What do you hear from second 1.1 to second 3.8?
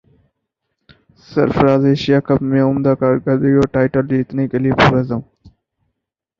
سرفراز Asia Cup میں عمدہ کارکردگی اور